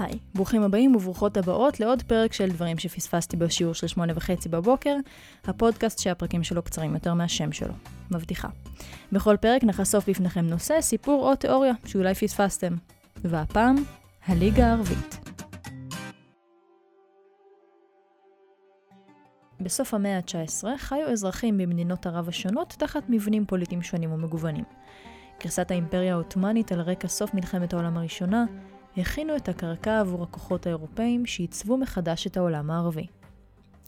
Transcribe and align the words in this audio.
היי, 0.00 0.18
ברוכים 0.34 0.62
הבאים 0.62 0.96
וברוכות 0.96 1.36
הבאות 1.36 1.80
לעוד 1.80 2.02
פרק 2.02 2.32
של 2.32 2.48
דברים 2.48 2.78
שפספסתי 2.78 3.36
בשיעור 3.36 3.74
של 3.74 3.86
שמונה 3.86 4.12
וחצי 4.16 4.48
בבוקר, 4.48 4.96
הפודקאסט 5.44 5.98
שהפרקים 5.98 6.42
שלו 6.42 6.62
קצרים 6.62 6.94
יותר 6.94 7.14
מהשם 7.14 7.52
שלו. 7.52 7.74
מבטיחה. 8.10 8.48
בכל 9.12 9.36
פרק 9.40 9.64
נחשוף 9.64 10.08
בפניכם 10.08 10.46
נושא, 10.46 10.80
סיפור 10.80 11.30
או 11.30 11.36
תיאוריה 11.36 11.72
שאולי 11.86 12.14
פספסתם. 12.14 12.74
והפעם, 13.16 13.76
הליגה 14.26 14.66
הערבית. 14.66 15.18
בסוף 19.60 19.94
המאה 19.94 20.16
ה-19 20.16 20.64
חיו 20.76 21.08
אזרחים 21.12 21.58
במדינות 21.58 22.06
ערב 22.06 22.28
השונות 22.28 22.74
תחת 22.78 23.02
מבנים 23.08 23.46
פוליטיים 23.46 23.82
שונים 23.82 24.12
ומגוונים. 24.12 24.64
קריסת 25.38 25.70
האימפריה 25.70 26.12
העות'מאנית 26.12 26.72
על 26.72 26.80
רקע 26.80 27.08
סוף 27.08 27.34
מלחמת 27.34 27.72
העולם 27.72 27.96
הראשונה, 27.96 28.44
הכינו 28.96 29.36
את 29.36 29.48
הקרקע 29.48 30.00
עבור 30.00 30.22
הכוחות 30.22 30.66
האירופאים 30.66 31.26
שעיצבו 31.26 31.76
מחדש 31.76 32.26
את 32.26 32.36
העולם 32.36 32.70
הערבי. 32.70 33.06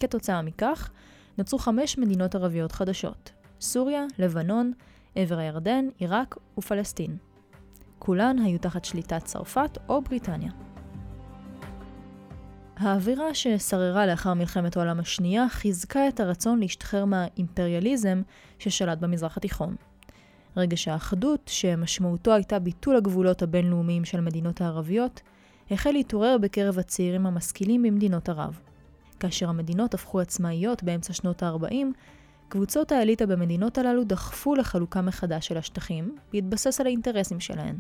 כתוצאה 0.01 0.43
מכך, 0.43 0.91
נוצרו 1.39 1.59
חמש 1.59 1.99
מדינות 1.99 2.35
ערביות 2.35 2.73
חדשות 2.73 3.33
סוריה, 3.61 4.05
לבנון, 4.19 4.73
עבר 5.15 5.39
הירדן, 5.39 5.85
עיראק 5.99 6.37
ופלסטין. 6.59 7.17
כולן 7.99 8.39
היו 8.39 8.59
תחת 8.59 8.85
שליטת 8.85 9.25
צרפת 9.25 9.79
או 9.89 10.03
בריטניה. 10.03 10.53
האווירה 12.77 13.35
ששררה 13.35 14.07
לאחר 14.07 14.35
מלחמת 14.35 14.77
העולם 14.77 15.01
השנייה 15.01 15.49
חיזקה 15.49 16.09
את 16.09 16.21
הרצון 16.21 16.61
להשתחרר 16.61 17.05
מהאימפריאליזם 17.05 18.23
ששלט 18.59 18.99
במזרח 18.99 19.37
התיכון. 19.37 19.77
רגש 20.57 20.89
האחדות, 20.89 21.41
שמשמעותו 21.47 22.33
הייתה 22.33 22.59
ביטול 22.59 22.97
הגבולות 22.97 23.43
הבינלאומיים 23.43 24.05
של 24.05 24.19
המדינות 24.19 24.61
הערביות, 24.61 25.21
החל 25.71 25.91
להתעורר 25.91 26.39
בקרב 26.39 26.79
הצעירים 26.79 27.27
המשכילים 27.27 27.83
במדינות 27.83 28.29
ערב. 28.29 28.61
כאשר 29.21 29.49
המדינות 29.49 29.95
הפכו 29.95 30.21
עצמאיות 30.21 30.83
באמצע 30.83 31.13
שנות 31.13 31.43
ה-40, 31.43 31.75
קבוצות 32.49 32.93
האליטה 32.93 33.27
במדינות 33.27 33.79
הללו 33.79 34.05
דחפו 34.05 34.55
לחלוקה 34.55 35.03
מחדש 35.03 35.47
של 35.47 35.57
השטחים, 35.57 36.17
בהתבסס 36.33 36.81
על 36.81 36.87
האינטרסים 36.87 37.41
שלהן, 37.41 37.77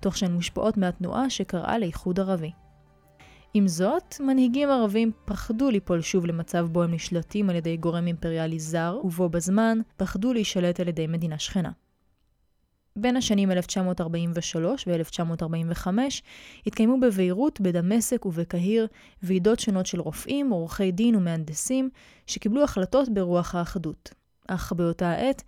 תוך 0.00 0.16
שהן 0.16 0.32
מושפעות 0.32 0.76
מהתנועה 0.76 1.30
שקראה 1.30 1.78
לאיחוד 1.78 2.20
ערבי. 2.20 2.50
עם 3.54 3.68
זאת, 3.68 4.14
מנהיגים 4.20 4.70
ערבים 4.70 5.12
פחדו 5.24 5.70
ליפול 5.70 6.00
שוב 6.00 6.26
למצב 6.26 6.66
בו 6.72 6.82
הם 6.82 6.94
נשלטים 6.94 7.50
על 7.50 7.56
ידי 7.56 7.76
גורם 7.76 8.06
אימפריאלי 8.06 8.58
זר, 8.58 9.00
ובו 9.04 9.28
בזמן 9.28 9.78
פחדו 9.96 10.32
להישלט 10.32 10.80
על 10.80 10.88
ידי 10.88 11.06
מדינה 11.06 11.38
שכנה. 11.38 11.70
בין 12.96 13.16
השנים 13.16 13.50
1943 13.50 14.84
ו-1945 14.86 15.88
התקיימו 16.66 17.00
בביירות, 17.00 17.60
בדמשק 17.60 18.26
ובקהיר 18.26 18.86
ועידות 19.22 19.60
שונות 19.60 19.86
של 19.86 20.00
רופאים, 20.00 20.50
עורכי 20.50 20.92
דין 20.92 21.14
ומהנדסים 21.14 21.90
שקיבלו 22.26 22.64
החלטות 22.64 23.08
ברוח 23.08 23.54
האחדות. 23.54 24.14
אך 24.48 24.72
באותה 24.72 25.10
העת, 25.10 25.42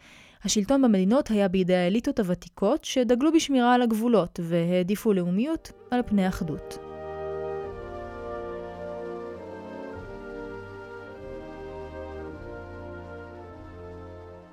השלטון 0.45 0.83
במדינות 0.83 1.31
היה 1.31 1.49
בידי 1.49 1.75
האליטות 1.75 2.21
הוותיקות 2.21 2.84
שדגלו 2.84 3.33
בשמירה 3.33 3.75
על 3.75 3.83
הגבולות 3.83 4.41
והעדיפו 4.43 5.12
לאומיות 5.12 5.73
על 5.91 6.01
פני 6.06 6.29
אחדות. 6.29 6.79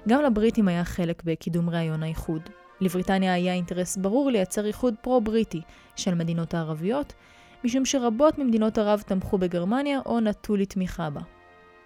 גם 0.07 0.23
לבריטים 0.23 0.67
היה 0.67 0.85
חלק 0.85 1.23
בקידום 1.23 1.69
רעיון 1.69 2.03
האיחוד. 2.03 2.49
לבריטניה 2.81 3.33
היה 3.33 3.53
אינטרס 3.53 3.97
ברור 3.97 4.31
לייצר 4.31 4.65
איחוד 4.65 4.93
פרו-בריטי 5.01 5.61
של 5.95 6.11
המדינות 6.11 6.53
הערביות, 6.53 7.13
משום 7.63 7.85
שרבות 7.85 8.37
ממדינות 8.37 8.77
ערב 8.77 9.03
תמכו 9.07 9.37
בגרמניה 9.37 9.99
או 10.05 10.19
נטו 10.19 10.55
לתמיכה 10.55 11.09
בה. 11.09 11.21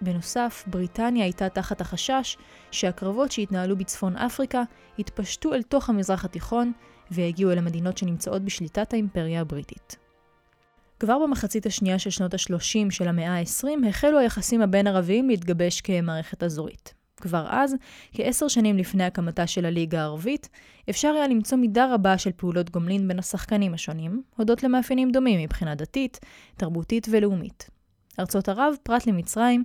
בנוסף, 0.00 0.64
בריטניה 0.66 1.24
הייתה 1.24 1.48
תחת 1.48 1.80
החשש 1.80 2.36
שהקרבות 2.70 3.32
שהתנהלו 3.32 3.76
בצפון 3.76 4.16
אפריקה 4.16 4.62
התפשטו 4.98 5.54
אל 5.54 5.62
תוך 5.62 5.88
המזרח 5.88 6.24
התיכון 6.24 6.72
והגיעו 7.10 7.52
אל 7.52 7.58
המדינות 7.58 7.98
שנמצאות 7.98 8.42
בשליטת 8.42 8.92
האימפריה 8.92 9.40
הבריטית. 9.40 9.96
כבר 11.00 11.18
במחצית 11.18 11.66
השנייה 11.66 11.98
של 11.98 12.10
שנות 12.10 12.34
ה-30 12.34 12.90
של 12.90 13.08
המאה 13.08 13.38
ה-20 13.38 13.88
החלו 13.88 14.18
היחסים 14.18 14.62
הבין-ערביים 14.62 15.28
להתגבש 15.28 15.80
כמערכת 15.80 16.42
אזורית. 16.42 16.94
כבר 17.20 17.46
אז, 17.48 17.76
כעשר 18.12 18.48
שנים 18.48 18.78
לפני 18.78 19.04
הקמתה 19.04 19.46
של 19.46 19.64
הליגה 19.66 20.00
הערבית, 20.00 20.48
אפשר 20.90 21.08
היה 21.08 21.28
למצוא 21.28 21.58
מידה 21.58 21.94
רבה 21.94 22.18
של 22.18 22.30
פעולות 22.36 22.70
גומלין 22.70 23.08
בין 23.08 23.18
השחקנים 23.18 23.74
השונים, 23.74 24.22
הודות 24.36 24.62
למאפיינים 24.62 25.10
דומים 25.10 25.40
מבחינה 25.40 25.74
דתית, 25.74 26.20
תרבותית 26.56 27.06
ולאומית. 27.10 27.70
ארצות 28.20 28.48
ערב, 28.48 28.74
פרט 28.82 29.06
למצרים, 29.06 29.64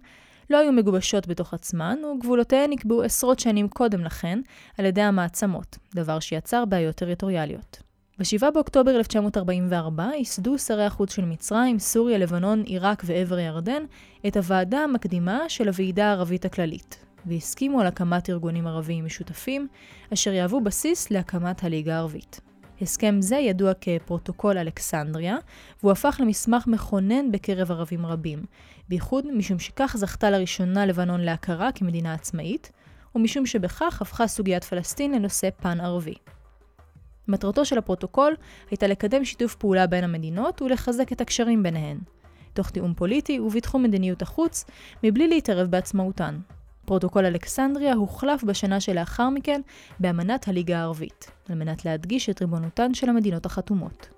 לא 0.50 0.58
היו 0.58 0.72
מגובשות 0.72 1.28
בתוך 1.28 1.54
עצמן, 1.54 2.00
וגבולותיהן 2.06 2.70
נקבעו 2.70 3.04
עשרות 3.04 3.40
שנים 3.40 3.68
קודם 3.68 4.04
לכן 4.04 4.40
על 4.78 4.86
ידי 4.86 5.02
המעצמות, 5.02 5.78
דבר 5.96 6.20
שיצר 6.20 6.66
בעיות 6.66 6.96
טריטוריאליות. 6.96 7.82
ב-7 8.20 8.52
באוקטובר 8.52 8.96
1944 8.96 10.10
ייסדו 10.18 10.58
שרי 10.58 10.84
החוץ 10.84 11.14
של 11.16 11.26
מצרים, 11.26 11.80
סוריה, 11.80 12.18
לבנון, 12.18 12.62
עיראק 12.62 13.04
ועבר 13.06 13.36
הירדן 13.36 13.84
את 14.28 14.38
הוועדה 14.38 14.80
המקדימה 14.80 15.40
של 15.48 15.68
הוועידה 15.68 16.06
הערבית 16.06 16.46
הכללית, 16.46 17.06
והסכימו 17.26 17.82
על 17.82 17.88
הקמת 17.88 18.30
ארגונים 18.30 18.68
ערביים 18.68 19.06
משותפים, 19.06 19.68
אשר 20.14 20.34
יהוו 20.34 20.62
בסיס 20.62 21.12
להקמת 21.12 21.64
הליגה 21.64 21.96
הערבית. 21.96 22.40
הסכם 22.82 23.22
זה 23.22 23.36
ידוע 23.36 23.72
כפרוטוקול 23.82 24.58
אלכסנדריה, 24.58 25.38
והוא 25.82 25.92
הפך 25.92 26.18
למסמך 26.20 26.68
מכונן 26.68 27.32
בקרב 27.32 27.72
ערבים 27.72 28.06
רבים, 28.06 28.46
בייחוד 28.90 29.32
משום 29.32 29.60
שכך 29.60 29.96
זכתה 29.98 30.30
לראשונה 30.30 30.86
לבנון 30.86 31.22
להכרה 31.22 31.72
כמדינה 31.72 32.14
עצמאית, 32.14 32.72
ומשום 33.16 33.46
שבכך 33.46 34.02
הפכה 34.02 34.28
סוגיית 34.28 34.64
פלסטין 34.64 35.12
לנושא 35.12 35.50
פן-ערבי. 35.62 36.14
מטרתו 37.28 37.66
של 37.66 37.78
הפרוטוקול 37.78 38.36
הייתה 38.70 38.88
לקדם 38.88 39.26
שיתוף 39.26 39.56
פעולה 39.56 39.88
בין 39.88 40.04
המדינות 40.04 40.62
ולחזק 40.62 41.12
את 41.12 41.22
הקשרים 41.22 41.64
ביניהן, 41.64 41.98
תוך 42.54 42.70
תיאום 42.70 42.94
פוליטי 42.94 43.40
ובתחום 43.40 43.84
מדיניות 43.84 44.22
החוץ, 44.22 44.66
מבלי 45.04 45.28
להתערב 45.28 45.68
בעצמאותן. 45.68 46.40
פרוטוקול 46.90 47.26
אלכסנדריה 47.26 47.94
הוחלף 47.94 48.44
בשנה 48.44 48.80
שלאחר 48.80 49.30
מכן 49.30 49.62
באמנת 50.00 50.48
הליגה 50.48 50.78
הערבית, 50.78 51.32
על 51.50 51.56
מנת 51.56 51.86
להדגיש 51.86 52.30
את 52.30 52.42
ריבונותן 52.42 52.94
של 52.94 53.10
המדינות 53.10 53.46
החתומות. 53.46 54.10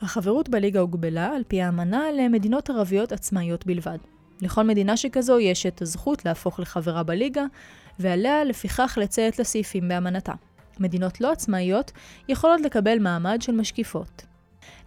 החברות 0.00 0.48
בליגה 0.48 0.80
הוגבלה, 0.80 1.26
על 1.36 1.42
פי 1.48 1.62
האמנה, 1.62 2.02
למדינות 2.12 2.70
ערביות 2.70 3.12
עצמאיות 3.12 3.66
בלבד. 3.66 3.98
לכל 4.40 4.62
מדינה 4.62 4.96
שכזו 4.96 5.38
יש 5.38 5.66
את 5.66 5.82
הזכות 5.82 6.24
להפוך 6.24 6.60
לחברה 6.60 7.02
בליגה, 7.02 7.44
ועליה 7.98 8.44
לפיכך 8.44 8.98
לציית 9.00 9.38
לסעיפים 9.38 9.88
באמנתה. 9.88 10.32
מדינות 10.80 11.20
לא 11.20 11.32
עצמאיות 11.32 11.92
יכולות 12.28 12.60
לקבל 12.60 12.98
מעמד 12.98 13.42
של 13.42 13.52
משקיפות. 13.52 14.22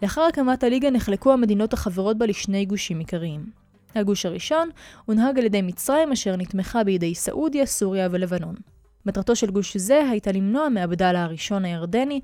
לאחר 0.02 0.22
הקמת 0.22 0.64
הליגה 0.64 0.90
נחלקו 0.90 1.34
המדינות 1.34 1.74
החברות 1.74 2.18
בה 2.18 2.26
לשני 2.26 2.66
גושים 2.66 3.00
עיקריים. 3.00 3.67
הגוש 3.98 4.26
הראשון 4.26 4.70
הונהג 5.06 5.40
על 5.40 5.46
ידי 5.46 5.62
מצרים 5.62 6.12
אשר 6.12 6.36
נתמכה 6.36 6.84
בידי 6.84 7.16
סעודיה, 7.16 7.66
סוריה 7.66 8.08
ולבנון. 8.12 8.56
מטרתו 9.08 9.36
של 9.36 9.52
גוש 9.52 9.78
זה 9.78 10.10
הייתה 10.12 10.32
למנוע 10.32 10.70
מעבדאללה 10.70 11.24
הראשון 11.24 11.66
הירדני 11.66 12.22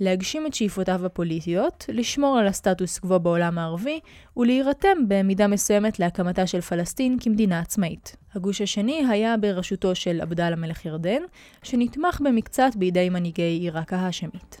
להגשים 0.00 0.46
את 0.46 0.54
שאיפותיו 0.54 1.06
הפוליטיות, 1.06 1.84
לשמור 1.88 2.38
על 2.38 2.46
הסטטוס 2.46 2.98
קוו 2.98 3.20
בעולם 3.20 3.58
הערבי 3.58 4.00
ולהירתם 4.36 4.98
במידה 5.08 5.46
מסוימת 5.46 5.98
להקמתה 5.98 6.46
של 6.46 6.60
פלסטין 6.60 7.16
כמדינה 7.20 7.60
עצמאית. 7.60 8.16
הגוש 8.34 8.60
השני 8.60 9.04
היה 9.08 9.36
בראשותו 9.36 9.94
של 9.94 10.20
עבדאללה 10.20 10.56
מלך 10.56 10.86
ירדן, 10.86 11.22
שנתמך 11.62 12.20
במקצת 12.24 12.70
בידי 12.76 13.08
מנהיגי 13.08 13.42
עיראק 13.42 13.92
ההאשמית. 13.92 14.60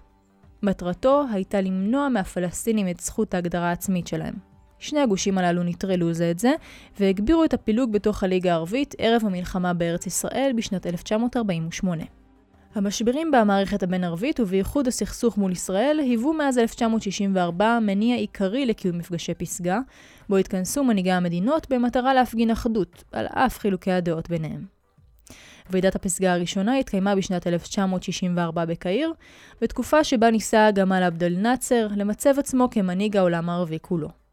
מטרתו 0.62 1.24
הייתה 1.32 1.60
למנוע 1.60 2.08
מהפלסטינים 2.08 2.88
את 2.88 3.00
זכות 3.00 3.34
ההגדרה 3.34 3.68
העצמית 3.68 4.06
שלהם. 4.06 4.53
שני 4.84 5.00
הגושים 5.00 5.38
הללו 5.38 5.62
נטרלו 5.62 6.12
זה 6.12 6.30
את 6.30 6.38
זה, 6.38 6.52
והגבירו 7.00 7.44
את 7.44 7.54
הפילוג 7.54 7.92
בתוך 7.92 8.22
הליגה 8.22 8.52
הערבית 8.52 8.94
ערב 8.98 9.22
המלחמה 9.24 9.72
בארץ 9.74 10.06
ישראל 10.06 10.52
בשנת 10.56 10.86
1948. 10.86 12.02
המשברים 12.74 13.30
במערכת 13.30 13.82
הבין-ערבית 13.82 14.40
ובייחוד 14.40 14.86
הסכסוך 14.86 15.38
מול 15.38 15.52
ישראל 15.52 15.98
היוו 16.00 16.32
מאז 16.32 16.58
1964 16.58 17.78
מניע 17.82 18.16
עיקרי 18.16 18.66
לקיום 18.66 18.98
מפגשי 18.98 19.34
פסגה, 19.34 19.80
בו 20.28 20.36
התכנסו 20.36 20.84
מנהיגי 20.84 21.12
המדינות 21.12 21.66
במטרה 21.70 22.14
להפגין 22.14 22.50
אחדות, 22.50 23.04
על 23.12 23.26
אף 23.26 23.58
חילוקי 23.58 23.92
הדעות 23.92 24.30
ביניהם. 24.30 24.64
ועידת 25.70 25.94
הפסגה 25.94 26.32
הראשונה 26.32 26.76
התקיימה 26.76 27.14
בשנת 27.14 27.46
1964 27.46 28.64
בקהיר, 28.64 29.12
בתקופה 29.60 30.04
שבה 30.04 30.30
ניסה 30.30 30.70
גמל 30.70 31.02
עבדל 31.02 31.34
נאצר 31.38 31.86
למצב 31.96 32.34
עצמו 32.38 32.68
כמנהיג 32.70 33.16
העולם 33.16 33.50
הערבי 33.50 33.78
כולו. 33.82 34.23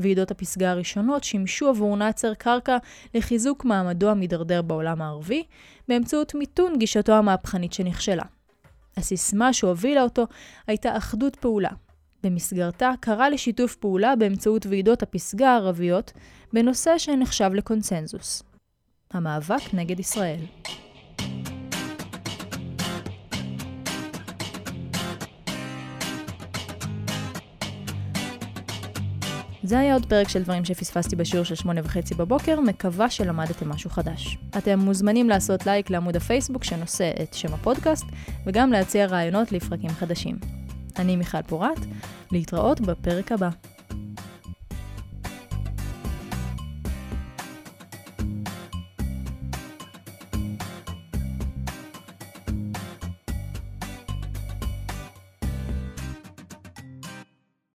ועידות 0.00 0.30
הפסגה 0.30 0.70
הראשונות 0.70 1.24
שימשו 1.24 1.68
עבור 1.68 1.96
נאצר 1.96 2.34
קרקע 2.34 2.76
לחיזוק 3.14 3.64
מעמדו 3.64 4.10
המידרדר 4.10 4.62
בעולם 4.62 5.02
הערבי, 5.02 5.42
באמצעות 5.88 6.34
מיתון 6.34 6.78
גישתו 6.78 7.12
המהפכנית 7.12 7.72
שנכשלה. 7.72 8.22
הסיסמה 8.96 9.52
שהובילה 9.52 10.02
אותו 10.02 10.26
הייתה 10.66 10.96
אחדות 10.96 11.36
פעולה. 11.36 11.70
במסגרתה 12.22 12.92
קרא 13.00 13.28
לשיתוף 13.28 13.76
פעולה 13.76 14.16
באמצעות 14.16 14.66
ועידות 14.66 15.02
הפסגה 15.02 15.50
הערביות 15.50 16.12
בנושא 16.52 16.98
שנחשב 16.98 17.50
לקונסנזוס. 17.54 18.42
המאבק 19.10 19.74
נגד 19.74 20.00
ישראל. 20.00 20.40
זה 29.62 29.78
היה 29.78 29.94
עוד 29.94 30.06
פרק 30.06 30.28
של 30.28 30.42
דברים 30.42 30.64
שפספסתי 30.64 31.16
בשיעור 31.16 31.44
של 31.44 31.54
שמונה 31.54 31.80
וחצי 31.84 32.14
בבוקר, 32.14 32.60
מקווה 32.60 33.10
שלמדתם 33.10 33.68
משהו 33.68 33.90
חדש. 33.90 34.38
אתם 34.58 34.78
מוזמנים 34.78 35.28
לעשות 35.28 35.66
לייק 35.66 35.90
לעמוד 35.90 36.16
הפייסבוק 36.16 36.64
שנושא 36.64 37.10
את 37.22 37.34
שם 37.34 37.54
הפודקאסט, 37.54 38.06
וגם 38.46 38.72
להציע 38.72 39.06
רעיונות 39.06 39.52
לפרקים 39.52 39.90
חדשים. 39.90 40.38
אני 40.98 41.16
מיכל 41.16 41.42
פורת, 41.42 41.78
להתראות 42.32 42.80
בפרק 42.80 43.32
הבא. 43.32 43.48